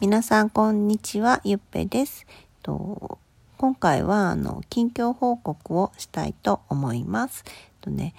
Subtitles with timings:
[0.00, 2.26] 皆さんこんにちは、ゆっぺです。
[2.62, 3.18] と
[3.58, 7.44] 今回はあの近況報告をしたいと思います。
[7.82, 8.14] とね、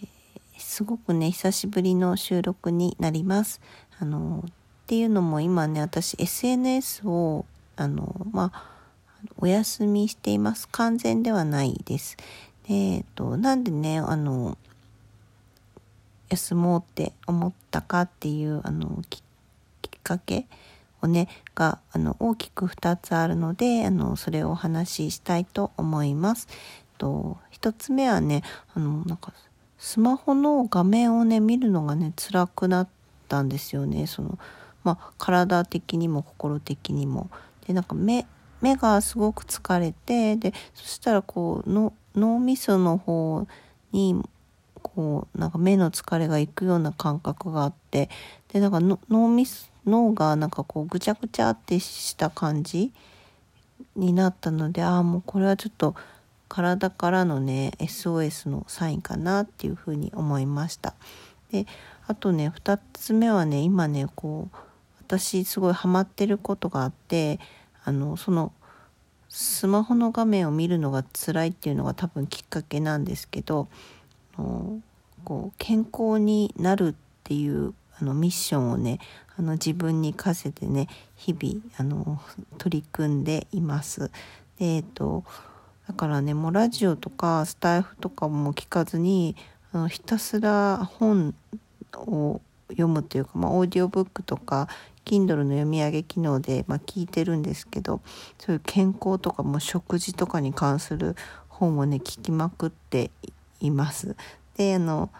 [0.00, 0.08] えー、
[0.58, 3.60] すごくね久しぶりの収録になります。
[3.98, 4.52] あのっ
[4.86, 8.62] ていうのも今ね私 SNS をあのまあ
[9.38, 10.68] お休みしています。
[10.68, 12.16] 完全ではないです。
[12.68, 14.56] でえっとなんでねあの
[16.28, 20.46] 休もうって思ったかっていうあのきっかけ
[21.04, 26.48] 骨があの大きく2つあるのであのそれをお話ししたいと思います。
[26.96, 28.42] と1つ目はね
[28.74, 29.32] あのなんか
[29.78, 32.88] スマホの画面をね見るのがね辛くなっ
[33.28, 34.06] たんですよね。
[34.06, 34.38] その
[34.82, 37.30] まあ、体的にも心的にも。
[37.66, 38.26] でなんか目
[38.60, 43.46] 目がすごく疲れてでそしたらこうの脳みその方
[43.92, 44.22] に
[44.94, 48.08] こうなんか目の疲れがいくような感覚があって
[48.52, 52.92] でなんか脳みそ脳がなんかこうぐちゃぐちゃってした感じ
[53.96, 55.94] になったのでああもうこれはちょっと
[56.48, 60.94] 体からのね SOS のサインかなっていうふうに思いました。
[61.50, 61.66] で
[62.06, 64.56] あとね2つ目はね今ねこう
[65.00, 67.38] 私すごいハマってることがあって
[67.84, 68.52] あのその
[69.28, 73.68] スマホの画面を見るのが辛いっていうのが多分きっかけなんですけど
[75.24, 76.94] こう健康になるっ
[77.24, 78.98] ていうあのミッションをね
[79.36, 82.20] あの自分に課せてね日々あの
[82.58, 84.10] 取り組んでいます。
[84.58, 85.24] でえっと
[85.88, 89.36] だからねもうラジオとかスタイフとかも聞かずに
[89.72, 91.34] あのひたすら本
[91.92, 94.68] を読むというか、まあ、オーディオブックとか
[95.04, 98.00] Kindle の読み上げ機能で、まあ、聞いてるんですけど
[98.38, 101.14] そういう健康とかも食事とかに関する
[101.48, 103.10] 本をね聞きまくって
[103.60, 104.16] います。
[104.56, 105.10] であの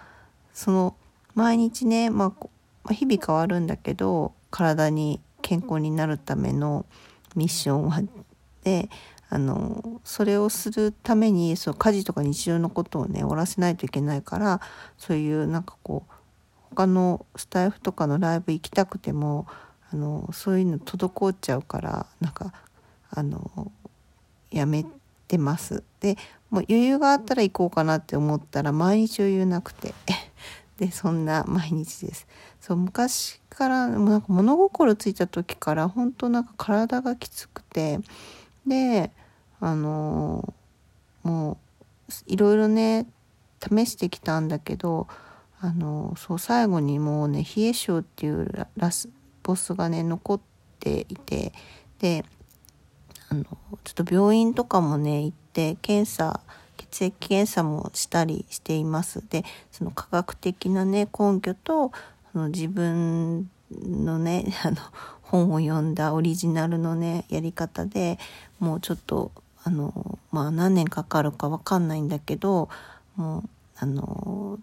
[0.53, 0.97] その
[1.35, 2.33] 毎日ね、ま
[2.87, 6.87] あ、日々変わるんだけど体に健康になるための
[7.35, 8.03] ミッションは
[8.63, 8.89] で
[9.29, 14.61] あのそれをするためにそう家事とか日常のことをね終わらせないといけないから
[14.97, 16.13] そういうなんかこう
[16.71, 19.47] 他のスタイフとかのライブ行きたくても
[19.91, 22.53] あのそういうの滞っちゃうからなんか
[23.11, 23.73] あの
[24.51, 24.85] やめ
[25.27, 25.83] てます。
[26.01, 26.17] で
[26.51, 29.95] もう余裕があったら行こうかなって思ったら毎日余裕なくて
[30.79, 32.27] でそんな毎日です。
[32.61, 38.01] そう昔からなんか物心ついた時から本当なんか体がきつくて
[38.67, 39.11] で
[39.61, 40.55] あの
[41.23, 41.59] も
[42.09, 43.07] ういろいろね
[43.61, 45.07] 試してきたんだけど
[45.61, 49.09] あのそう最後にもうね冷え性っていうラス
[49.43, 50.41] ボスがね残っ
[50.81, 51.53] ていて
[51.99, 52.25] で
[53.35, 53.45] の
[53.85, 56.41] ちょっと病院とかもね行って検査
[56.77, 59.23] 血液検査もしたりしています。
[59.29, 61.93] でその科学的なね根拠と
[62.33, 64.77] その自分のね あの
[65.23, 68.19] 本を読んだオリジナルのねやり方で
[68.61, 69.33] もうちょっと
[69.65, 72.69] あのまあ何年かかるか分かんないんだけど
[73.17, 74.59] もうあの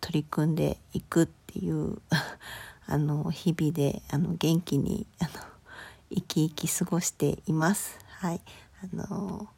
[0.00, 1.98] 取り組んでいくっていう
[2.86, 5.30] あの日々であの元気にあの
[6.10, 7.98] 生き生き過ごしています。
[8.18, 8.40] はい、
[8.82, 9.48] あの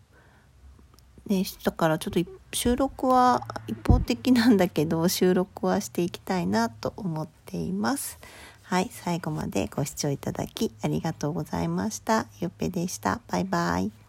[1.27, 8.19] ね、だからちょっと収録は一方的なんだけど収録はしていきたいなと思っています。
[8.63, 12.27] はい、最後までご視聴いただきありがとうございました。
[12.41, 13.21] ゆっぺでした。
[13.29, 14.02] バイバイ。